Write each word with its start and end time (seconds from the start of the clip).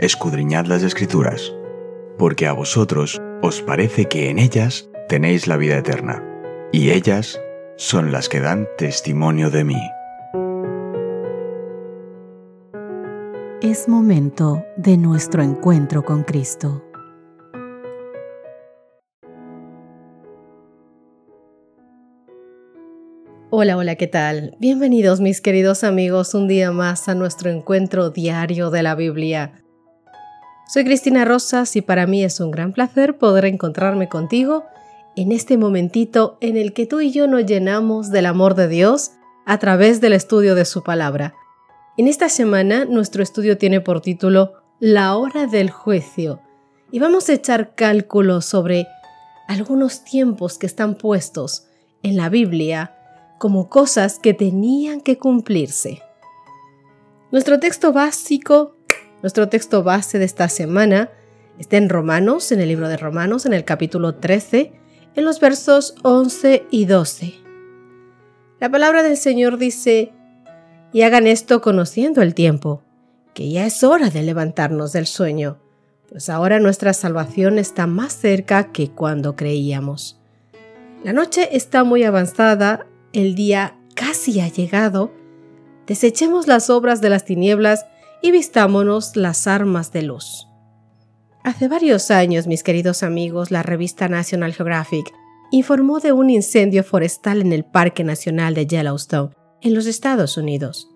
escudriñad 0.00 0.64
las 0.64 0.82
escrituras, 0.82 1.52
porque 2.16 2.46
a 2.46 2.52
vosotros 2.52 3.20
os 3.42 3.60
parece 3.60 4.06
que 4.06 4.30
en 4.30 4.38
ellas 4.38 4.88
tenéis 5.10 5.46
la 5.46 5.58
vida 5.58 5.76
eterna, 5.76 6.24
y 6.72 6.90
ellas 6.90 7.38
son 7.76 8.10
las 8.10 8.30
que 8.30 8.40
dan 8.40 8.66
testimonio 8.78 9.50
de 9.50 9.64
mí. 9.64 9.80
Es 13.60 13.88
momento 13.88 14.64
de 14.78 14.96
nuestro 14.96 15.42
encuentro 15.42 16.02
con 16.02 16.22
Cristo. 16.22 16.82
Hola, 23.50 23.76
hola, 23.76 23.96
¿qué 23.96 24.06
tal? 24.06 24.56
Bienvenidos 24.60 25.20
mis 25.20 25.42
queridos 25.42 25.84
amigos 25.84 26.32
un 26.32 26.48
día 26.48 26.72
más 26.72 27.06
a 27.10 27.14
nuestro 27.14 27.50
encuentro 27.50 28.08
diario 28.08 28.70
de 28.70 28.82
la 28.82 28.94
Biblia. 28.94 29.60
Soy 30.72 30.84
Cristina 30.84 31.24
Rosas 31.24 31.74
y 31.74 31.82
para 31.82 32.06
mí 32.06 32.22
es 32.22 32.38
un 32.38 32.52
gran 32.52 32.72
placer 32.72 33.18
poder 33.18 33.44
encontrarme 33.44 34.08
contigo 34.08 34.66
en 35.16 35.32
este 35.32 35.58
momentito 35.58 36.38
en 36.40 36.56
el 36.56 36.72
que 36.72 36.86
tú 36.86 37.00
y 37.00 37.10
yo 37.10 37.26
nos 37.26 37.44
llenamos 37.44 38.10
del 38.10 38.26
amor 38.26 38.54
de 38.54 38.68
Dios 38.68 39.10
a 39.46 39.58
través 39.58 40.00
del 40.00 40.12
estudio 40.12 40.54
de 40.54 40.64
su 40.64 40.84
palabra. 40.84 41.34
En 41.96 42.06
esta 42.06 42.28
semana 42.28 42.84
nuestro 42.84 43.20
estudio 43.20 43.58
tiene 43.58 43.80
por 43.80 44.00
título 44.00 44.52
La 44.78 45.16
hora 45.16 45.48
del 45.48 45.70
juicio 45.70 46.40
y 46.92 47.00
vamos 47.00 47.28
a 47.28 47.32
echar 47.32 47.74
cálculo 47.74 48.40
sobre 48.40 48.86
algunos 49.48 50.04
tiempos 50.04 50.56
que 50.56 50.66
están 50.66 50.94
puestos 50.94 51.64
en 52.04 52.16
la 52.16 52.28
Biblia 52.28 52.94
como 53.40 53.68
cosas 53.68 54.20
que 54.20 54.34
tenían 54.34 55.00
que 55.00 55.18
cumplirse. 55.18 56.00
Nuestro 57.32 57.58
texto 57.58 57.92
básico 57.92 58.76
nuestro 59.22 59.48
texto 59.48 59.82
base 59.82 60.18
de 60.18 60.24
esta 60.24 60.48
semana 60.48 61.10
está 61.58 61.76
en 61.76 61.88
Romanos, 61.88 62.52
en 62.52 62.60
el 62.60 62.68
libro 62.68 62.88
de 62.88 62.96
Romanos, 62.96 63.44
en 63.46 63.52
el 63.52 63.64
capítulo 63.64 64.14
13, 64.14 64.72
en 65.14 65.24
los 65.24 65.40
versos 65.40 65.94
11 66.02 66.66
y 66.70 66.86
12. 66.86 67.34
La 68.60 68.70
palabra 68.70 69.02
del 69.02 69.16
Señor 69.16 69.58
dice, 69.58 70.12
y 70.92 71.02
hagan 71.02 71.26
esto 71.26 71.60
conociendo 71.60 72.22
el 72.22 72.34
tiempo, 72.34 72.82
que 73.34 73.50
ya 73.50 73.66
es 73.66 73.84
hora 73.84 74.10
de 74.10 74.22
levantarnos 74.22 74.92
del 74.92 75.06
sueño, 75.06 75.58
pues 76.08 76.28
ahora 76.28 76.58
nuestra 76.58 76.92
salvación 76.92 77.58
está 77.58 77.86
más 77.86 78.12
cerca 78.14 78.72
que 78.72 78.90
cuando 78.90 79.36
creíamos. 79.36 80.18
La 81.04 81.12
noche 81.12 81.56
está 81.56 81.84
muy 81.84 82.04
avanzada, 82.04 82.86
el 83.12 83.34
día 83.34 83.76
casi 83.94 84.40
ha 84.40 84.48
llegado, 84.48 85.12
desechemos 85.86 86.46
las 86.46 86.70
obras 86.70 87.00
de 87.00 87.10
las 87.10 87.24
tinieblas 87.24 87.86
y 88.22 88.30
vistámonos 88.30 89.16
las 89.16 89.46
armas 89.46 89.92
de 89.92 90.02
luz. 90.02 90.46
Hace 91.42 91.68
varios 91.68 92.10
años, 92.10 92.46
mis 92.46 92.62
queridos 92.62 93.02
amigos, 93.02 93.50
la 93.50 93.62
revista 93.62 94.08
National 94.08 94.52
Geographic 94.52 95.10
informó 95.50 95.98
de 96.00 96.12
un 96.12 96.30
incendio 96.30 96.84
forestal 96.84 97.40
en 97.40 97.52
el 97.52 97.64
Parque 97.64 98.04
Nacional 98.04 98.54
de 98.54 98.66
Yellowstone, 98.66 99.30
en 99.62 99.74
los 99.74 99.86
Estados 99.86 100.36
Unidos. 100.36 100.88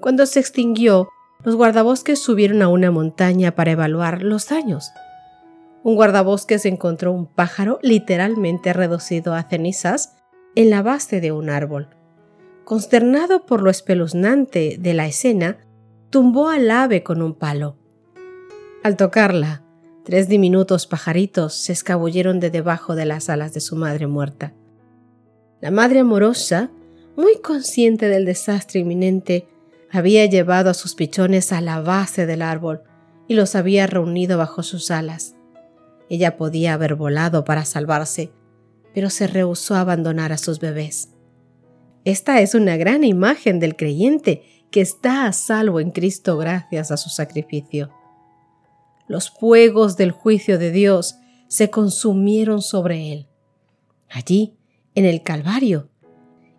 Cuando 0.00 0.26
se 0.26 0.40
extinguió, 0.40 1.08
los 1.42 1.56
guardabosques 1.56 2.18
subieron 2.18 2.62
a 2.62 2.68
una 2.68 2.90
montaña 2.90 3.54
para 3.54 3.72
evaluar 3.72 4.22
los 4.22 4.48
daños. 4.48 4.90
Un 5.82 5.94
guardabosques 5.94 6.66
encontró 6.66 7.12
un 7.12 7.26
pájaro 7.26 7.78
literalmente 7.82 8.72
reducido 8.72 9.34
a 9.34 9.44
cenizas 9.44 10.16
en 10.54 10.70
la 10.70 10.82
base 10.82 11.20
de 11.20 11.32
un 11.32 11.50
árbol. 11.50 11.88
Consternado 12.64 13.46
por 13.46 13.62
lo 13.62 13.70
espeluznante 13.70 14.76
de 14.78 14.94
la 14.94 15.06
escena, 15.06 15.58
tumbó 16.10 16.48
al 16.48 16.70
ave 16.70 17.02
con 17.02 17.22
un 17.22 17.34
palo. 17.34 17.76
Al 18.82 18.96
tocarla, 18.96 19.62
tres 20.04 20.28
diminutos 20.28 20.86
pajaritos 20.86 21.54
se 21.54 21.72
escabulleron 21.72 22.40
de 22.40 22.50
debajo 22.50 22.94
de 22.94 23.04
las 23.04 23.28
alas 23.28 23.52
de 23.52 23.60
su 23.60 23.76
madre 23.76 24.06
muerta. 24.06 24.54
La 25.60 25.70
madre 25.70 26.00
amorosa, 26.00 26.70
muy 27.16 27.40
consciente 27.42 28.08
del 28.08 28.24
desastre 28.24 28.80
inminente, 28.80 29.48
había 29.90 30.24
llevado 30.26 30.70
a 30.70 30.74
sus 30.74 30.94
pichones 30.94 31.52
a 31.52 31.60
la 31.60 31.80
base 31.80 32.26
del 32.26 32.42
árbol 32.42 32.82
y 33.26 33.34
los 33.34 33.54
había 33.54 33.86
reunido 33.86 34.38
bajo 34.38 34.62
sus 34.62 34.90
alas. 34.90 35.34
Ella 36.08 36.36
podía 36.36 36.74
haber 36.74 36.94
volado 36.94 37.44
para 37.44 37.64
salvarse, 37.64 38.32
pero 38.94 39.10
se 39.10 39.26
rehusó 39.26 39.74
a 39.74 39.80
abandonar 39.80 40.32
a 40.32 40.38
sus 40.38 40.60
bebés. 40.60 41.10
Esta 42.04 42.40
es 42.40 42.54
una 42.54 42.76
gran 42.76 43.04
imagen 43.04 43.60
del 43.60 43.76
creyente 43.76 44.42
que 44.70 44.80
está 44.80 45.26
a 45.26 45.32
salvo 45.32 45.80
en 45.80 45.90
Cristo 45.90 46.36
gracias 46.36 46.90
a 46.90 46.96
su 46.96 47.08
sacrificio. 47.08 47.90
Los 49.06 49.30
fuegos 49.30 49.96
del 49.96 50.10
juicio 50.10 50.58
de 50.58 50.70
Dios 50.70 51.16
se 51.48 51.70
consumieron 51.70 52.60
sobre 52.60 53.12
él. 53.12 53.28
Allí, 54.10 54.56
en 54.94 55.04
el 55.04 55.22
Calvario, 55.22 55.88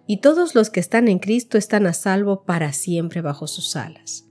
y 0.08 0.18
todos 0.18 0.56
los 0.56 0.72
que 0.72 0.80
están 0.80 1.08
en 1.08 1.20
Cristo 1.20 1.58
están 1.58 1.86
a 1.86 1.94
salvo 1.94 2.44
para 2.44 2.74
siempre 2.74 3.22
bajo 3.22 3.46
sus 3.46 3.76
alas. 3.76 4.26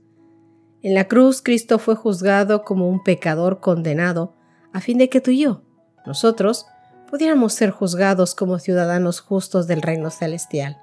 En 0.81 0.93
la 0.93 1.07
cruz 1.07 1.41
Cristo 1.41 1.79
fue 1.79 1.95
juzgado 1.95 2.63
como 2.63 2.89
un 2.89 3.03
pecador 3.03 3.61
condenado 3.61 4.35
a 4.73 4.81
fin 4.81 4.97
de 4.97 5.09
que 5.09 5.21
tú 5.21 5.31
y 5.31 5.39
yo, 5.39 5.61
nosotros, 6.05 6.65
pudiéramos 7.09 7.53
ser 7.53 7.71
juzgados 7.71 8.35
como 8.35 8.59
ciudadanos 8.59 9.21
justos 9.21 9.67
del 9.67 9.81
reino 9.81 10.09
celestial. 10.09 10.77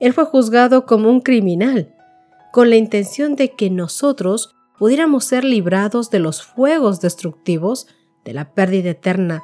Él 0.00 0.12
fue 0.12 0.24
juzgado 0.24 0.86
como 0.86 1.10
un 1.10 1.20
criminal 1.20 1.95
con 2.56 2.70
la 2.70 2.76
intención 2.76 3.36
de 3.36 3.50
que 3.50 3.68
nosotros 3.68 4.56
pudiéramos 4.78 5.26
ser 5.26 5.44
librados 5.44 6.08
de 6.08 6.20
los 6.20 6.42
fuegos 6.42 7.02
destructivos 7.02 7.86
de 8.24 8.32
la 8.32 8.54
pérdida 8.54 8.92
eterna, 8.92 9.42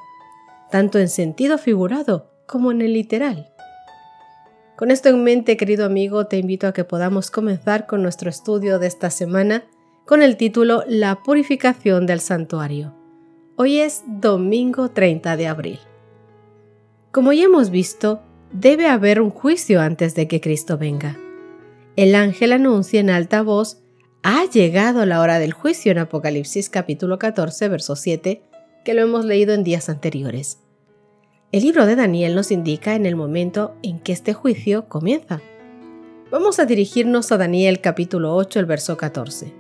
tanto 0.71 0.99
en 0.99 1.11
sentido 1.11 1.59
figurado 1.59 2.31
como 2.47 2.73
en 2.73 2.81
el 2.81 2.95
literal. 2.95 3.53
Con 4.79 4.91
esto 4.91 5.11
en 5.11 5.23
mente, 5.25 5.59
querido 5.59 5.85
amigo, 5.85 6.27
te 6.27 6.39
invito 6.39 6.67
a 6.67 6.73
que 6.73 6.85
podamos 6.85 7.31
comenzar 7.31 7.87
con 7.87 8.03
nuestro 8.03 8.31
estudio 8.31 8.79
de 8.79 8.87
esta 8.87 9.11
semana 9.11 9.65
con 10.07 10.23
el 10.23 10.39
título 10.39 10.83
La 10.89 11.23
purificación 11.23 12.07
del 12.07 12.21
santuario. 12.21 12.95
Hoy 13.57 13.81
es 13.81 14.05
domingo 14.07 14.89
30 14.89 15.37
de 15.37 15.49
abril. 15.49 15.81
Como 17.11 17.35
ya 17.35 17.45
hemos 17.45 17.69
visto, 17.69 18.23
debe 18.53 18.87
haber 18.87 19.21
un 19.21 19.29
juicio 19.29 19.83
antes 19.83 20.15
de 20.15 20.29
que 20.29 20.41
Cristo 20.41 20.79
venga 20.79 21.19
el 21.97 22.15
ángel 22.15 22.53
anuncia 22.53 23.01
en 23.01 23.11
alta 23.11 23.43
voz, 23.43 23.83
ha 24.23 24.45
llegado 24.47 25.05
la 25.05 25.21
hora 25.21 25.39
del 25.39 25.53
juicio 25.53 25.93
en 25.93 25.99
Apocalipsis 25.99 26.71
capítulo 26.71 27.19
14, 27.19 27.69
verso 27.69 27.97
7, 27.97 28.43
que 28.85 28.95
lo 28.95 29.03
hemos 29.03 29.25
leído 29.25 29.53
en 29.53 29.65
días 29.65 29.89
anteriores. 29.89 30.59
El 31.51 31.65
libro 31.65 31.85
de 31.85 31.97
Daniel 31.97 32.35
nos 32.35 32.51
indica 32.51 32.95
en 32.95 33.05
el 33.05 33.15
momento 33.15 33.75
en 33.83 34.01
que 34.01 34.13
este 34.13 34.33
juicio 34.33 34.89
comienza. 34.89 35.43
Vamos 36.31 36.59
a 36.59 36.65
dirigirnos 36.65 37.31
a 37.31 37.37
Daniel 37.37 37.83
capítulo 37.83 38.35
8, 38.37 38.61
el 38.61 38.67
verso 38.67 38.97
14. 38.97 39.53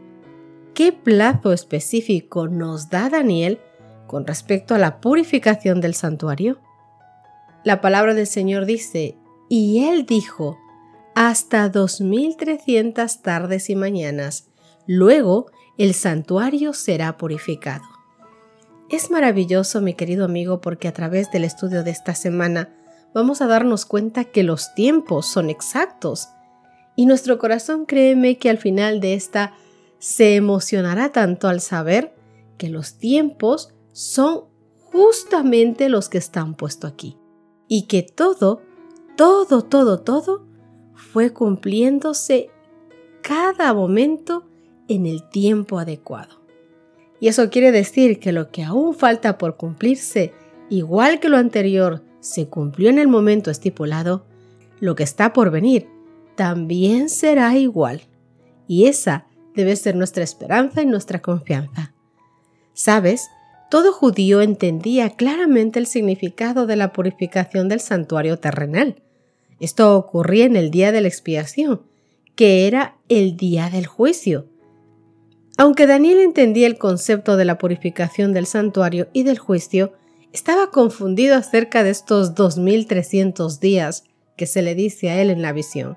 ¿Qué 0.72 0.92
plazo 0.92 1.53
específico 1.53 2.48
nos 2.48 2.88
da 2.88 3.10
Daniel 3.10 3.60
con 4.06 4.26
respecto 4.26 4.75
a 4.75 4.78
la 4.78 5.03
purificación 5.03 5.82
del 5.82 5.94
santuario? 5.94 6.60
La 7.62 7.82
palabra 7.82 8.15
del 8.15 8.26
Señor 8.26 8.65
dice, 8.65 9.19
y 9.50 9.84
él 9.84 10.06
dijo, 10.06 10.56
hasta 11.15 11.71
2.300 11.71 13.21
tardes 13.21 13.71
y 13.71 13.77
mañanas. 13.77 14.49
Luego 14.87 15.50
el 15.78 15.95
santuario 15.95 16.73
será 16.73 17.17
purificado. 17.17 17.84
Es 18.89 19.11
maravilloso, 19.11 19.81
mi 19.81 19.95
querido 19.95 20.25
amigo, 20.25 20.61
porque 20.61 20.89
a 20.89 20.93
través 20.93 21.31
del 21.31 21.45
estudio 21.45 21.83
de 21.83 21.91
esta 21.91 22.15
semana 22.15 22.75
vamos 23.15 23.41
a 23.41 23.47
darnos 23.47 23.87
cuenta 23.87 24.25
que 24.25 24.43
los 24.43 24.75
tiempos 24.75 25.27
son 25.27 25.51
exactos. 25.51 26.28
Y 26.95 27.07
nuestro 27.07 27.39
corazón, 27.39 27.86
créeme 27.86 28.36
que 28.36 28.51
al 28.51 28.59
final 28.59 29.01
de 29.01 29.15
esta 29.15 29.54
se 29.98 30.36
emocionará 30.36 31.10
tanto 31.10 31.48
al 31.48 31.60
saber 31.60 32.15
que 32.59 32.69
los 32.69 32.98
tiempos 32.98 33.72
son 33.92 34.45
justamente 34.92 35.89
los 35.89 36.09
que 36.09 36.19
están 36.19 36.54
puestos 36.54 36.92
aquí. 36.92 37.16
Y 37.69 37.86
que 37.86 38.03
todo, 38.03 38.60
todo, 39.16 39.63
todo, 39.63 40.01
todo 40.01 40.52
fue 41.10 41.33
cumpliéndose 41.33 42.51
cada 43.22 43.75
momento 43.75 44.45
en 44.89 45.07
el 45.07 45.28
tiempo 45.28 45.78
adecuado. 45.78 46.41
Y 47.21 47.28
eso 47.28 47.51
quiere 47.51 47.72
decir 47.72 48.19
que 48.19 48.33
lo 48.33 48.51
que 48.51 48.65
aún 48.65 48.95
falta 48.95 49.39
por 49.39 49.57
cumplirse, 49.57 50.33
igual 50.71 51.21
que 51.21 51.28
lo 51.28 51.37
anterior, 51.37 52.03
se 52.21 52.49
cumplió 52.49 52.91
en 52.91 52.99
el 52.99 53.09
momento 53.09 53.51
estipulado, 53.51 54.27
lo 54.81 54.97
que 54.97 55.04
está 55.04 55.33
por 55.33 55.51
venir 55.51 55.89
también 56.34 57.09
será 57.09 57.57
igual. 57.57 58.03
Y 58.66 58.87
esa 58.87 59.27
debe 59.55 59.77
ser 59.77 59.95
nuestra 59.95 60.25
esperanza 60.25 60.83
y 60.83 60.87
nuestra 60.87 61.21
confianza. 61.21 61.95
¿Sabes? 62.72 63.28
Todo 63.71 63.93
judío 63.93 64.41
entendía 64.41 65.10
claramente 65.10 65.78
el 65.78 65.87
significado 65.87 66.66
de 66.66 66.77
la 66.77 66.93
purificación 66.93 67.69
del 67.69 67.81
santuario 67.81 68.39
terrenal. 68.39 69.03
Esto 69.62 69.97
ocurría 69.97 70.44
en 70.44 70.56
el 70.56 70.72
día 70.72 70.91
de 70.91 71.00
la 71.00 71.06
expiación, 71.06 71.82
que 72.34 72.66
era 72.66 72.97
el 73.09 73.36
día 73.36 73.70
del 73.70 73.86
juicio. 73.86 74.48
Aunque 75.56 75.86
Daniel 75.86 76.18
entendía 76.18 76.66
el 76.66 76.78
concepto 76.78 77.36
de 77.36 77.44
la 77.44 77.59
purificación 77.59 78.32
del 78.32 78.47
santuario 78.47 79.06
y 79.12 79.22
del 79.22 79.38
juicio, 79.38 79.92
estaba 80.32 80.72
confundido 80.72 81.36
acerca 81.36 81.84
de 81.84 81.91
estos 81.91 82.34
2300 82.34 83.60
días 83.60 84.03
que 84.36 84.47
se 84.47 84.62
le 84.62 84.74
dice 84.74 85.10
a 85.10 85.22
él 85.22 85.30
en 85.30 85.42
la 85.42 85.53
visión. 85.53 85.97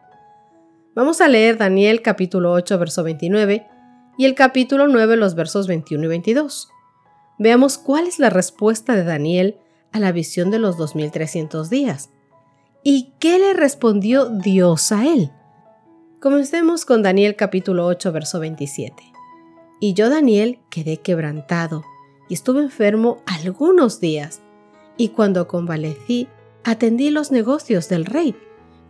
Vamos 0.94 1.20
a 1.20 1.28
leer 1.28 1.58
Daniel 1.58 2.04
capítulo 2.04 2.52
8, 2.52 2.78
verso 2.78 3.02
29 3.02 3.66
y 4.20 4.26
el 4.26 4.36
capítulo 4.36 4.88
9, 4.88 5.18
los 5.18 5.34
versos 5.34 5.66
21 5.66 6.06
y 6.06 6.08
22. 6.08 6.70
Veamos 7.40 7.80
cuál 7.80 8.06
es 8.06 8.20
la 8.20 8.30
respuesta 8.30 8.94
de 8.94 9.06
Daniel 9.06 9.58
a 9.92 10.00
la 10.00 10.12
visión 10.12 10.52
de 10.52 10.60
los 10.60 10.78
2300 10.78 11.72
días. 11.72 12.12
¿Y 12.88 13.14
qué 13.18 13.40
le 13.40 13.56
respondió 13.56 14.30
Dios 14.30 14.92
a 14.92 15.08
él? 15.08 15.32
Comencemos 16.20 16.86
con 16.86 17.02
Daniel 17.02 17.36
capítulo 17.36 17.88
8, 17.88 18.12
verso 18.12 18.40
27. 18.40 18.94
Y 19.80 19.96
yo, 19.96 20.12
Daniel, 20.12 20.60
quedé 20.70 20.98
quebrantado 20.98 21.84
y 22.30 22.36
estuve 22.36 22.62
enfermo 22.62 23.24
algunos 23.26 24.00
días. 24.00 24.44
Y 24.98 25.10
cuando 25.10 25.48
convalecí, 25.48 26.28
atendí 26.64 27.10
los 27.10 27.32
negocios 27.32 27.90
del 27.90 28.06
rey, 28.06 28.36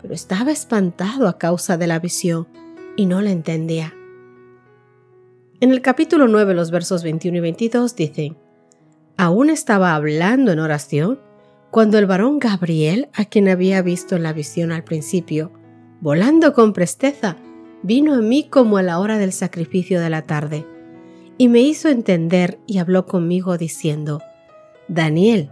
pero 0.02 0.14
estaba 0.14 0.52
espantado 0.52 1.30
a 1.30 1.38
causa 1.38 1.78
de 1.78 1.88
la 1.88 2.00
visión 2.00 2.50
y 2.98 3.06
no 3.06 3.22
la 3.22 3.32
entendía. 3.32 3.94
En 5.62 5.72
el 5.72 5.82
capítulo 5.82 6.28
9, 6.28 6.54
los 6.54 6.70
versos 6.70 7.02
21 7.02 7.38
y 7.38 7.42
22 7.42 7.96
dicen, 7.96 8.38
Aún 9.16 9.50
estaba 9.50 9.96
hablando 9.96 10.52
en 10.52 10.60
oración 10.60 11.22
cuando 11.76 11.98
el 11.98 12.06
varón 12.06 12.40
Gabriel, 12.40 13.10
a 13.14 13.26
quien 13.26 13.50
había 13.50 13.82
visto 13.82 14.16
en 14.16 14.24
la 14.24 14.32
visión 14.32 14.72
al 14.72 14.86
principio, 14.86 15.52
volando 16.00 16.54
con 16.54 16.72
presteza, 16.72 17.36
vino 17.84 18.14
a 18.14 18.22
mí 18.22 18.48
como 18.50 18.78
a 18.78 18.82
la 18.82 18.98
hora 18.98 19.18
del 19.18 19.34
sacrificio 19.34 20.00
de 20.00 20.10
la 20.10 20.22
tarde 20.22 20.66
y 21.38 21.50
me 21.50 21.60
hizo 21.60 21.90
entender 21.90 22.60
y 22.66 22.78
habló 22.78 23.06
conmigo 23.06 23.58
diciendo, 23.58 24.22
Daniel, 24.88 25.52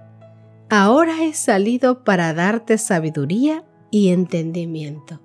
ahora 0.69 1.25
he 1.25 1.33
salido 1.33 2.05
para 2.05 2.33
darte 2.33 2.77
sabiduría 2.77 3.65
y 3.91 4.07
entendimiento. 4.07 5.19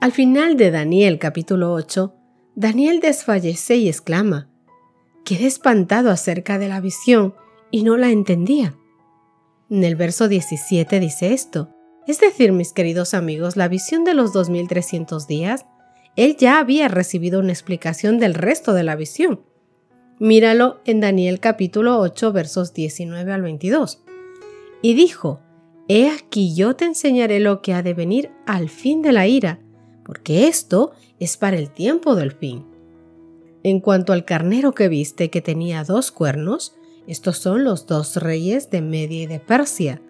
Al 0.00 0.12
final 0.12 0.56
de 0.56 0.70
Daniel 0.70 1.18
capítulo 1.18 1.74
8, 1.74 2.14
Daniel 2.54 3.00
desfallece 3.00 3.76
y 3.76 3.88
exclama, 3.88 4.48
quedé 5.26 5.46
espantado 5.46 6.10
acerca 6.10 6.58
de 6.58 6.68
la 6.68 6.80
visión 6.80 7.34
y 7.70 7.82
no 7.82 7.98
la 7.98 8.08
entendía. 8.08 8.74
En 9.70 9.84
el 9.84 9.96
verso 9.96 10.28
17 10.28 11.00
dice 11.00 11.32
esto, 11.32 11.74
es 12.06 12.20
decir, 12.20 12.52
mis 12.52 12.72
queridos 12.72 13.12
amigos, 13.12 13.56
la 13.56 13.68
visión 13.68 14.04
de 14.04 14.14
los 14.14 14.32
2300 14.32 15.26
días 15.26 15.66
él 16.18 16.36
ya 16.36 16.58
había 16.58 16.88
recibido 16.88 17.38
una 17.38 17.52
explicación 17.52 18.18
del 18.18 18.34
resto 18.34 18.74
de 18.74 18.82
la 18.82 18.96
visión. 18.96 19.40
Míralo 20.18 20.80
en 20.84 20.98
Daniel 20.98 21.38
capítulo 21.38 22.00
8 22.00 22.32
versos 22.32 22.74
19 22.74 23.30
al 23.30 23.42
22. 23.42 24.02
Y 24.82 24.94
dijo, 24.94 25.38
He 25.86 26.10
aquí 26.10 26.56
yo 26.56 26.74
te 26.74 26.86
enseñaré 26.86 27.38
lo 27.38 27.62
que 27.62 27.72
ha 27.72 27.84
de 27.84 27.94
venir 27.94 28.32
al 28.46 28.68
fin 28.68 29.00
de 29.00 29.12
la 29.12 29.28
ira, 29.28 29.60
porque 30.04 30.48
esto 30.48 30.90
es 31.20 31.36
para 31.36 31.56
el 31.56 31.70
tiempo 31.70 32.16
del 32.16 32.32
fin. 32.32 32.66
En 33.62 33.78
cuanto 33.78 34.12
al 34.12 34.24
carnero 34.24 34.72
que 34.72 34.88
viste 34.88 35.30
que 35.30 35.40
tenía 35.40 35.84
dos 35.84 36.10
cuernos, 36.10 36.74
estos 37.08 37.38
son 37.38 37.64
los 37.64 37.86
dos 37.86 38.16
reyes 38.16 38.68
de 38.68 38.82
Media 38.82 39.22
y 39.22 39.26
de 39.26 39.40
Persia. 39.40 40.02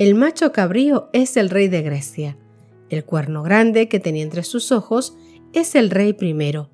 El 0.00 0.16
macho 0.16 0.50
cabrío 0.50 1.08
es 1.12 1.36
el 1.36 1.48
rey 1.48 1.68
de 1.68 1.82
Grecia. 1.82 2.36
El 2.90 3.04
cuerno 3.04 3.44
grande 3.44 3.88
que 3.88 4.00
tenía 4.00 4.24
entre 4.24 4.42
sus 4.42 4.72
ojos 4.72 5.16
es 5.52 5.76
el 5.76 5.90
rey 5.90 6.12
primero. 6.12 6.70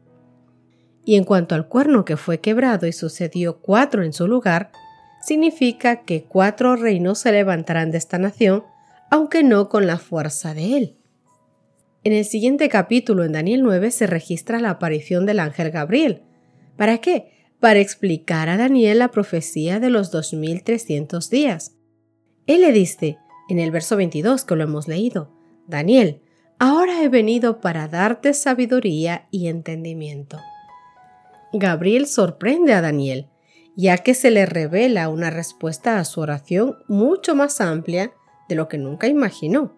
Y 1.05 1.17
en 1.17 1.25
cuanto 1.25 1.55
al 1.55 1.69
cuerno 1.69 2.07
que 2.07 2.17
fue 2.17 2.41
quebrado 2.41 2.87
y 2.87 2.93
sucedió 2.93 3.59
cuatro 3.59 4.03
en 4.03 4.15
su 4.15 4.27
lugar, 4.27 4.73
significa 5.21 6.05
que 6.05 6.25
cuatro 6.25 6.77
reinos 6.77 7.19
se 7.19 7.31
levantarán 7.31 7.91
de 7.91 7.99
esta 7.99 8.19
nación, 8.19 8.65
aunque 9.11 9.43
no 9.43 9.69
con 9.69 9.87
la 9.87 9.99
fuerza 9.99 10.55
de 10.55 10.79
él. 10.79 10.97
En 12.03 12.15
el 12.15 12.25
siguiente 12.25 12.71
capítulo, 12.71 13.25
en 13.25 13.33
Daniel 13.33 13.63
9, 13.63 13.91
se 13.91 14.07
registra 14.07 14.59
la 14.59 14.71
aparición 14.71 15.27
del 15.27 15.39
ángel 15.39 15.71
Gabriel. 15.71 16.23
¿Para 16.79 16.99
qué? 16.99 17.40
Para 17.61 17.81
explicar 17.81 18.49
a 18.49 18.57
Daniel 18.57 18.99
la 18.99 19.11
profecía 19.11 19.81
de 19.81 19.91
los 19.91 20.11
2300 20.11 21.31
días. 21.31 21.77
Él 22.47 22.63
le 22.63 22.73
dice, 22.73 23.19
en 23.49 23.59
el 23.59 23.71
verso 23.71 23.97
22 23.97 24.45
que 24.45 24.57
lo 24.57 24.65
hemos 24.65 24.89
leído, 24.89 25.31
Daniel, 25.67 26.23
Ahora 26.63 27.03
he 27.03 27.09
venido 27.09 27.63
para 27.63 27.89
darte 27.89 28.35
sabiduría 28.35 29.27
y 29.31 29.49
entendimiento. 29.49 30.39
Gabriel 31.55 32.07
sorprende 32.07 32.75
a 32.75 32.83
Daniel, 32.83 33.31
ya 33.77 33.97
que 33.97 34.13
se 34.13 34.31
le 34.31 34.45
revela 34.45 35.09
una 35.09 35.31
respuesta 35.31 35.99
a 35.99 36.05
su 36.05 36.21
oración 36.21 36.77
mucho 36.87 37.35
más 37.35 37.63
amplia 37.63 38.13
de 38.47 38.57
lo 38.57 38.69
que 38.69 38.77
nunca 38.77 39.09
imaginó. 39.09 39.75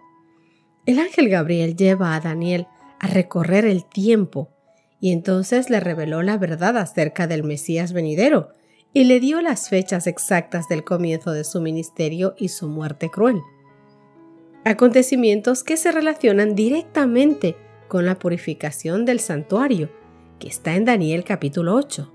El 0.85 0.99
ángel 0.99 1.29
Gabriel 1.29 1.77
lleva 1.77 2.17
a 2.17 2.21
Daniel 2.21 2.67
a 2.99 3.07
recorrer 3.07 3.65
el 3.65 3.85
tiempo 3.85 4.51
y 5.03 5.13
entonces 5.13 5.69
le 5.69 5.81
reveló 5.81 6.23
la 6.23 6.39
verdad 6.39 6.79
acerca 6.79 7.27
del 7.27 7.45
Mesías 7.45 7.93
venidero 7.93 8.49
y 8.95 9.05
le 9.05 9.21
dio 9.21 9.43
las 9.43 9.69
fechas 9.69 10.07
exactas 10.07 10.67
del 10.69 10.83
comienzo 10.83 11.33
de 11.33 11.45
su 11.45 11.61
ministerio 11.61 12.35
y 12.39 12.49
su 12.49 12.69
muerte 12.69 13.11
cruel 13.11 13.43
acontecimientos 14.65 15.65
que 15.65 15.77
se 15.77 15.93
relacionan 15.93 16.55
directamente 16.55 17.57
con 17.89 18.07
la 18.07 18.19
purificación 18.19 19.05
del 19.05 19.21
santuario, 19.21 19.91
que 20.39 20.49
está 20.49 20.77
en 20.77 20.85
Daniel 20.85 21.25
capítulo 21.25 21.75
8. 21.75 22.13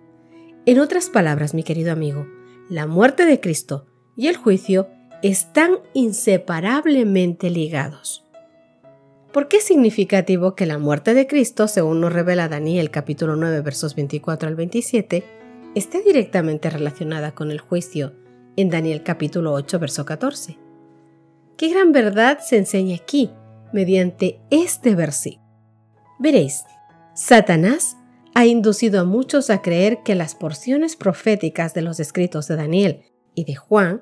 En 0.65 0.79
otras 0.79 1.09
palabras, 1.09 1.53
mi 1.53 1.63
querido 1.63 1.91
amigo, 1.91 2.27
la 2.69 2.87
muerte 2.87 3.25
de 3.25 3.39
Cristo 3.39 3.85
y 4.15 4.27
el 4.27 4.37
juicio 4.37 4.87
están 5.21 5.79
inseparablemente 5.93 7.49
ligados. 7.49 8.26
¿Por 9.37 9.49
qué 9.49 9.57
es 9.57 9.65
significativo 9.65 10.55
que 10.55 10.65
la 10.65 10.79
muerte 10.79 11.13
de 11.13 11.27
Cristo, 11.27 11.67
según 11.67 12.01
nos 12.01 12.11
revela 12.11 12.49
Daniel 12.49 12.89
capítulo 12.89 13.35
9 13.35 13.61
versos 13.61 13.93
24 13.93 14.49
al 14.49 14.55
27, 14.55 15.23
esté 15.75 16.01
directamente 16.01 16.71
relacionada 16.71 17.35
con 17.35 17.51
el 17.51 17.59
juicio 17.59 18.15
en 18.55 18.71
Daniel 18.71 19.03
capítulo 19.03 19.53
8 19.53 19.77
verso 19.77 20.05
14? 20.05 20.57
Qué 21.55 21.69
gran 21.69 21.91
verdad 21.91 22.39
se 22.39 22.57
enseña 22.57 22.95
aquí 22.95 23.29
mediante 23.71 24.41
este 24.49 24.95
versículo. 24.95 25.45
Veréis, 26.17 26.63
Satanás 27.13 27.95
ha 28.33 28.47
inducido 28.47 29.01
a 29.01 29.05
muchos 29.05 29.51
a 29.51 29.61
creer 29.61 30.01
que 30.01 30.15
las 30.15 30.33
porciones 30.33 30.95
proféticas 30.95 31.75
de 31.75 31.83
los 31.83 31.99
escritos 31.99 32.47
de 32.47 32.55
Daniel 32.55 33.03
y 33.35 33.45
de 33.45 33.53
Juan, 33.53 34.01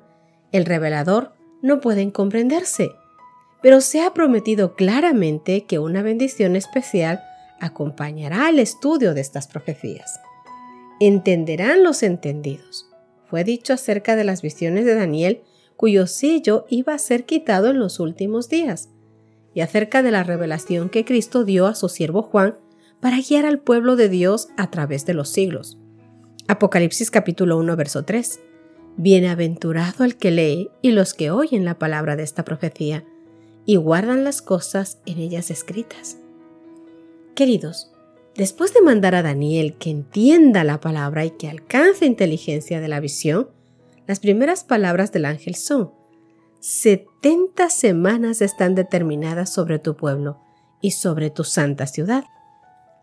el 0.50 0.64
revelador, 0.64 1.34
no 1.60 1.82
pueden 1.82 2.10
comprenderse, 2.10 2.88
pero 3.62 3.80
se 3.80 4.02
ha 4.02 4.12
prometido 4.14 4.74
claramente 4.74 5.64
que 5.64 5.78
una 5.78 6.02
bendición 6.02 6.56
especial 6.56 7.22
acompañará 7.60 8.46
al 8.46 8.58
estudio 8.58 9.14
de 9.14 9.20
estas 9.20 9.46
profecías. 9.46 10.20
Entenderán 11.00 11.82
los 11.82 12.02
entendidos. 12.02 12.86
Fue 13.28 13.44
dicho 13.44 13.72
acerca 13.72 14.16
de 14.16 14.24
las 14.24 14.42
visiones 14.42 14.84
de 14.84 14.94
Daniel 14.94 15.42
cuyo 15.76 16.06
sello 16.06 16.64
iba 16.68 16.94
a 16.94 16.98
ser 16.98 17.24
quitado 17.24 17.70
en 17.70 17.78
los 17.78 18.00
últimos 18.00 18.48
días, 18.48 18.88
y 19.52 19.60
acerca 19.60 20.02
de 20.02 20.10
la 20.10 20.22
revelación 20.22 20.88
que 20.88 21.04
Cristo 21.04 21.44
dio 21.44 21.66
a 21.66 21.74
su 21.74 21.88
siervo 21.88 22.22
Juan 22.22 22.58
para 23.00 23.18
guiar 23.20 23.46
al 23.46 23.58
pueblo 23.58 23.96
de 23.96 24.08
Dios 24.08 24.48
a 24.56 24.70
través 24.70 25.06
de 25.06 25.14
los 25.14 25.30
siglos. 25.30 25.78
Apocalipsis 26.48 27.10
capítulo 27.10 27.58
1 27.58 27.76
verso 27.76 28.04
3. 28.04 28.40
Bienaventurado 28.96 30.04
el 30.04 30.16
que 30.16 30.30
lee 30.30 30.70
y 30.80 30.92
los 30.92 31.12
que 31.12 31.30
oyen 31.30 31.64
la 31.64 31.78
palabra 31.78 32.16
de 32.16 32.22
esta 32.22 32.44
profecía 32.44 33.04
y 33.66 33.76
guardan 33.76 34.24
las 34.24 34.40
cosas 34.40 34.98
en 35.04 35.18
ellas 35.18 35.50
escritas. 35.50 36.16
Queridos, 37.34 37.92
después 38.36 38.72
de 38.72 38.80
mandar 38.80 39.14
a 39.14 39.22
Daniel 39.22 39.74
que 39.74 39.90
entienda 39.90 40.64
la 40.64 40.80
palabra 40.80 41.24
y 41.24 41.32
que 41.32 41.50
alcance 41.50 42.06
inteligencia 42.06 42.80
de 42.80 42.88
la 42.88 43.00
visión, 43.00 43.50
las 44.06 44.20
primeras 44.20 44.64
palabras 44.64 45.12
del 45.12 45.24
ángel 45.24 45.56
son, 45.56 45.90
70 46.60 47.68
semanas 47.68 48.40
están 48.40 48.74
determinadas 48.74 49.52
sobre 49.52 49.78
tu 49.78 49.96
pueblo 49.96 50.40
y 50.80 50.92
sobre 50.92 51.30
tu 51.30 51.44
santa 51.44 51.86
ciudad. 51.86 52.24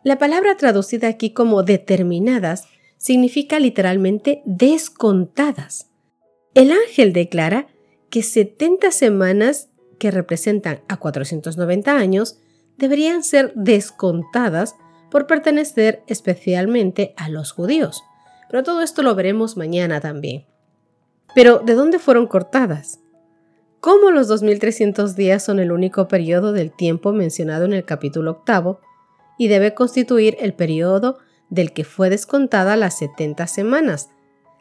La 0.03 0.17
palabra 0.17 0.57
traducida 0.57 1.07
aquí 1.07 1.31
como 1.31 1.63
determinadas 1.63 2.65
significa 2.97 3.59
literalmente 3.59 4.41
descontadas. 4.45 5.89
El 6.53 6.71
ángel 6.71 7.13
declara 7.13 7.67
que 8.09 8.23
70 8.23 8.91
semanas, 8.91 9.69
que 10.03 10.11
representan 10.11 10.81
a 10.89 10.97
490 10.97 11.95
años, 11.95 12.37
deberían 12.77 13.23
ser 13.23 13.53
descontadas 13.55 14.75
por 15.09 15.27
pertenecer 15.27 16.03
especialmente 16.07 17.13
a 17.15 17.29
los 17.29 17.53
judíos. 17.53 18.03
Pero 18.49 18.63
todo 18.63 18.81
esto 18.81 19.01
lo 19.01 19.15
veremos 19.15 19.55
mañana 19.55 20.01
también. 20.01 20.45
Pero, 21.33 21.59
¿de 21.59 21.75
dónde 21.75 21.99
fueron 21.99 22.27
cortadas? 22.27 22.99
Como 23.79 24.11
los 24.11 24.27
2300 24.27 25.15
días 25.15 25.41
son 25.41 25.59
el 25.59 25.71
único 25.71 26.09
periodo 26.09 26.51
del 26.51 26.75
tiempo 26.75 27.13
mencionado 27.13 27.63
en 27.63 27.71
el 27.71 27.85
capítulo 27.85 28.31
octavo 28.31 28.81
y 29.37 29.47
debe 29.47 29.73
constituir 29.73 30.35
el 30.41 30.53
periodo 30.53 31.19
del 31.49 31.71
que 31.71 31.85
fue 31.85 32.09
descontada 32.09 32.75
las 32.75 32.97
70 32.97 33.47
semanas. 33.47 34.09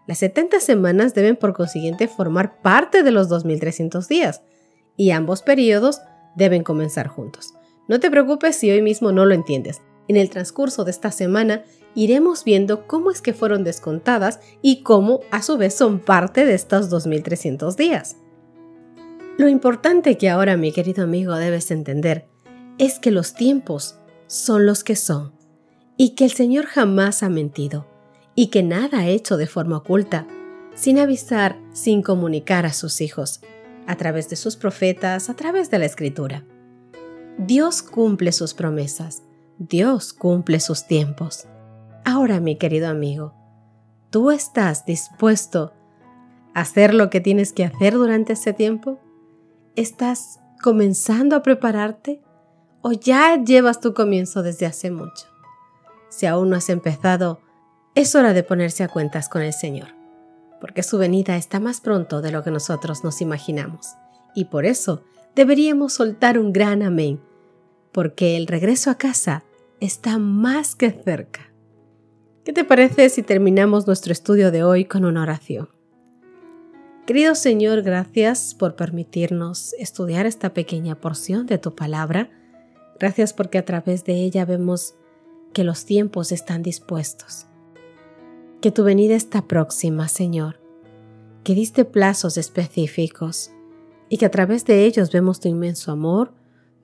Las 0.06 0.18
70 0.18 0.60
semanas 0.60 1.14
deben 1.14 1.34
por 1.34 1.52
consiguiente 1.52 2.06
formar 2.06 2.62
parte 2.62 3.02
de 3.02 3.10
los 3.10 3.28
2.300 3.28 4.06
días 4.06 4.42
y 4.96 5.10
ambos 5.10 5.42
periodos 5.42 6.00
deben 6.34 6.62
comenzar 6.62 7.08
juntos. 7.08 7.54
No 7.88 8.00
te 8.00 8.10
preocupes 8.10 8.56
si 8.56 8.70
hoy 8.70 8.82
mismo 8.82 9.12
no 9.12 9.24
lo 9.24 9.34
entiendes. 9.34 9.82
En 10.08 10.16
el 10.16 10.30
transcurso 10.30 10.84
de 10.84 10.90
esta 10.90 11.10
semana 11.10 11.64
iremos 11.94 12.44
viendo 12.44 12.86
cómo 12.86 13.10
es 13.10 13.20
que 13.20 13.34
fueron 13.34 13.64
descontadas 13.64 14.40
y 14.62 14.82
cómo 14.82 15.20
a 15.30 15.42
su 15.42 15.56
vez 15.56 15.74
son 15.74 16.00
parte 16.00 16.44
de 16.44 16.54
estos 16.54 16.90
2.300 16.90 17.76
días. 17.76 18.16
Lo 19.38 19.48
importante 19.48 20.18
que 20.18 20.28
ahora, 20.28 20.56
mi 20.56 20.72
querido 20.72 21.04
amigo, 21.04 21.34
debes 21.36 21.70
entender 21.70 22.28
es 22.78 22.98
que 22.98 23.10
los 23.10 23.34
tiempos 23.34 23.96
son 24.26 24.66
los 24.66 24.84
que 24.84 24.96
son 24.96 25.32
y 25.96 26.10
que 26.10 26.24
el 26.24 26.32
Señor 26.32 26.66
jamás 26.66 27.22
ha 27.22 27.28
mentido 27.28 27.86
y 28.34 28.48
que 28.48 28.62
nada 28.62 29.00
ha 29.00 29.08
hecho 29.08 29.36
de 29.36 29.46
forma 29.46 29.78
oculta, 29.78 30.26
sin 30.74 30.98
avisar, 30.98 31.58
sin 31.72 32.02
comunicar 32.02 32.64
a 32.66 32.72
sus 32.72 33.00
hijos, 33.00 33.40
a 33.86 33.96
través 33.96 34.28
de 34.28 34.36
sus 34.36 34.56
profetas, 34.56 35.28
a 35.30 35.34
través 35.34 35.70
de 35.70 35.78
la 35.78 35.86
Escritura. 35.86 36.44
Dios 37.38 37.82
cumple 37.82 38.32
sus 38.32 38.54
promesas, 38.54 39.22
Dios 39.58 40.12
cumple 40.12 40.60
sus 40.60 40.86
tiempos. 40.86 41.46
Ahora, 42.04 42.40
mi 42.40 42.56
querido 42.56 42.88
amigo, 42.88 43.34
¿tú 44.10 44.30
estás 44.30 44.84
dispuesto 44.84 45.72
a 46.54 46.60
hacer 46.60 46.94
lo 46.94 47.10
que 47.10 47.20
tienes 47.20 47.52
que 47.52 47.64
hacer 47.64 47.94
durante 47.94 48.34
ese 48.34 48.52
tiempo? 48.52 48.98
¿Estás 49.76 50.40
comenzando 50.62 51.36
a 51.36 51.42
prepararte? 51.42 52.22
¿O 52.82 52.92
ya 52.92 53.42
llevas 53.42 53.80
tu 53.80 53.94
comienzo 53.94 54.42
desde 54.42 54.66
hace 54.66 54.90
mucho? 54.90 55.26
Si 56.08 56.26
aún 56.26 56.50
no 56.50 56.56
has 56.56 56.68
empezado, 56.68 57.40
es 57.94 58.14
hora 58.14 58.32
de 58.32 58.42
ponerse 58.42 58.82
a 58.82 58.88
cuentas 58.88 59.28
con 59.28 59.42
el 59.42 59.52
Señor, 59.52 59.88
porque 60.62 60.84
su 60.84 60.96
venida 60.96 61.36
está 61.36 61.58
más 61.58 61.80
pronto 61.80 62.22
de 62.22 62.30
lo 62.30 62.44
que 62.44 62.52
nosotros 62.52 63.02
nos 63.02 63.20
imaginamos. 63.20 63.96
Y 64.32 64.44
por 64.44 64.64
eso 64.64 65.02
deberíamos 65.34 65.94
soltar 65.94 66.38
un 66.38 66.52
gran 66.52 66.84
amén, 66.84 67.20
porque 67.90 68.36
el 68.36 68.46
regreso 68.46 68.88
a 68.88 68.94
casa 68.94 69.42
está 69.80 70.18
más 70.18 70.76
que 70.76 70.92
cerca. 70.92 71.52
¿Qué 72.44 72.52
te 72.52 72.62
parece 72.62 73.08
si 73.08 73.24
terminamos 73.24 73.88
nuestro 73.88 74.12
estudio 74.12 74.52
de 74.52 74.62
hoy 74.62 74.84
con 74.84 75.04
una 75.04 75.22
oración? 75.22 75.68
Querido 77.06 77.34
Señor, 77.34 77.82
gracias 77.82 78.54
por 78.54 78.76
permitirnos 78.76 79.74
estudiar 79.80 80.26
esta 80.26 80.54
pequeña 80.54 80.94
porción 80.94 81.46
de 81.46 81.58
tu 81.58 81.74
palabra. 81.74 82.30
Gracias 83.00 83.32
porque 83.32 83.58
a 83.58 83.64
través 83.64 84.04
de 84.04 84.14
ella 84.14 84.44
vemos 84.44 84.94
que 85.52 85.64
los 85.64 85.86
tiempos 85.86 86.30
están 86.30 86.62
dispuestos, 86.62 87.48
que 88.62 88.70
tu 88.70 88.84
venida 88.84 89.16
está 89.16 89.42
próxima, 89.48 90.06
Señor, 90.06 90.60
que 91.42 91.54
diste 91.54 91.84
plazos 91.84 92.38
específicos 92.38 93.50
y 94.08 94.18
que 94.18 94.24
a 94.24 94.30
través 94.30 94.64
de 94.64 94.86
ellos 94.86 95.10
vemos 95.10 95.40
tu 95.40 95.48
inmenso 95.48 95.90
amor, 95.90 96.32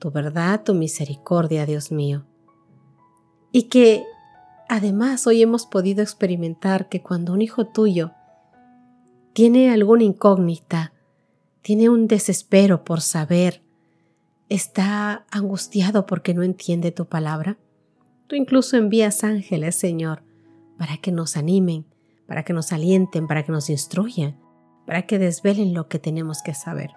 tu 0.01 0.11
verdad, 0.11 0.65
tu 0.65 0.75
misericordia, 0.75 1.67
Dios 1.67 1.93
mío. 1.93 2.27
Y 3.53 3.65
que 3.65 4.03
además 4.69 5.27
hoy 5.29 5.41
hemos 5.41 5.67
podido 5.67 6.03
experimentar 6.03 6.89
que 6.89 7.01
cuando 7.01 7.33
un 7.33 7.43
hijo 7.43 7.67
tuyo 7.67 8.11
tiene 9.33 9.71
alguna 9.71 10.03
incógnita, 10.03 10.93
tiene 11.63 11.89
un 11.89 12.09
desespero 12.09 12.83
por 12.83 13.01
saber, 13.01 13.63
está 14.49 15.27
angustiado 15.31 16.07
porque 16.07 16.35
no 16.35 16.43
entiende 16.43 16.91
tu 16.91 17.07
palabra. 17.07 17.57
Tú 18.27 18.35
incluso 18.35 18.77
envías 18.77 19.23
ángeles, 19.23 19.77
Señor, 19.77 20.25
para 20.79 20.97
que 20.97 21.13
nos 21.13 21.37
animen, 21.37 21.87
para 22.27 22.45
que 22.45 22.53
nos 22.53 22.73
alienten, 22.73 23.27
para 23.27 23.43
que 23.43 23.53
nos 23.53 23.69
instruyan, 23.69 24.39
para 24.87 25.03
que 25.03 25.19
desvelen 25.19 25.75
lo 25.75 25.89
que 25.89 25.99
tenemos 25.99 26.43
que 26.43 26.55
saber. 26.55 26.93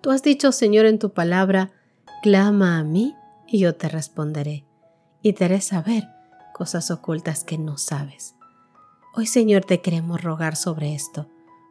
Tú 0.00 0.10
has 0.10 0.22
dicho, 0.22 0.50
Señor, 0.52 0.86
en 0.86 0.98
tu 0.98 1.12
palabra, 1.12 1.70
clama 2.22 2.78
a 2.78 2.82
mí 2.82 3.14
y 3.46 3.60
yo 3.60 3.74
te 3.76 3.88
responderé, 3.88 4.64
y 5.22 5.34
te 5.34 5.44
haré 5.44 5.60
saber 5.60 6.08
cosas 6.54 6.90
ocultas 6.90 7.44
que 7.44 7.58
no 7.58 7.78
sabes. 7.78 8.34
Hoy, 9.14 9.26
Señor, 9.26 9.64
te 9.64 9.80
queremos 9.80 10.22
rogar 10.22 10.56
sobre 10.56 10.94
esto 10.94 11.28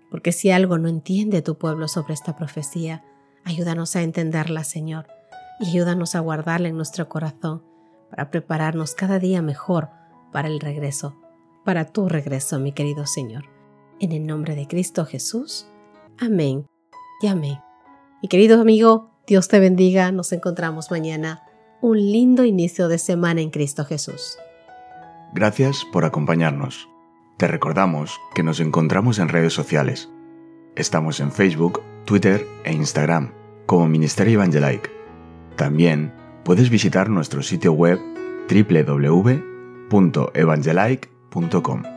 porque 0.10 0.32
si 0.32 0.52
algo 0.52 0.78
no 0.78 0.88
entiende 0.88 1.42
tu 1.42 1.58
pueblo 1.58 1.88
sobre 1.88 2.14
esta 2.14 2.36
profecía, 2.36 3.04
ayúdanos 3.44 3.96
a 3.96 4.02
entenderla, 4.02 4.64
Señor, 4.64 5.08
y 5.60 5.70
ayúdanos 5.70 6.16
a 6.16 6.20
guardarla 6.20 6.70
en 6.70 6.78
nuestro 6.78 7.10
corazón 7.10 7.64
para 8.10 8.32
prepararnos 8.32 8.96
cada 8.96 9.20
día 9.20 9.42
mejor 9.42 9.90
para 10.32 10.48
el 10.48 10.60
regreso, 10.60 11.16
para 11.66 11.86
tu 11.86 12.08
regreso, 12.10 12.60
mi 12.60 12.72
querido 12.72 13.06
Señor. 13.06 13.46
En 14.00 14.12
el 14.12 14.26
nombre 14.26 14.56
de 14.56 14.68
Cristo 14.68 15.06
Jesús. 15.06 15.68
Amén 16.20 16.66
y 17.22 17.28
amén. 17.28 17.60
Mi 18.22 18.30
querido 18.30 18.62
amigo, 18.62 19.12
Dios 19.28 19.48
te 19.48 19.60
bendiga. 19.60 20.12
Nos 20.12 20.32
encontramos 20.32 20.92
mañana. 20.92 21.44
Un 21.82 21.98
lindo 21.98 22.44
inicio 22.44 22.88
de 22.88 22.98
semana 22.98 23.42
en 23.42 23.50
Cristo 23.50 23.86
Jesús. 23.86 24.38
Gracias 25.34 25.86
por 25.92 26.06
acompañarnos. 26.06 26.88
Te 27.38 27.48
recordamos 27.48 28.20
que 28.34 28.44
nos 28.44 28.60
encontramos 28.60 29.20
en 29.20 29.30
redes 29.30 29.54
sociales. 29.54 30.10
Estamos 30.76 31.20
en 31.20 31.32
Facebook, 31.32 31.82
Twitter 32.06 32.48
e 32.64 32.74
Instagram 32.74 33.34
como 33.66 33.88
Ministerio 33.88 34.36
Evangelike. 34.36 34.90
También 35.56 36.14
puedes 36.44 36.70
visitar 36.70 37.10
nuestro 37.10 37.44
sitio 37.44 37.74
web 37.74 38.00
www.evangelike.com. 39.90 41.97